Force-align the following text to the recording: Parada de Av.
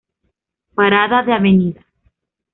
Parada 0.73 1.21
de 1.21 1.31
Av. 1.31 1.43